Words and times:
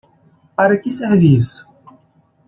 Para 0.55 0.79
que 0.81 0.89
serve 0.89 1.27
isso? 1.27 1.69